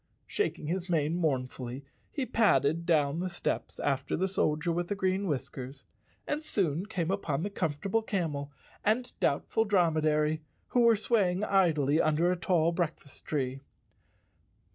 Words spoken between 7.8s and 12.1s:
Eight fortable Camel and Doubtful Dromedary, who were swaying idly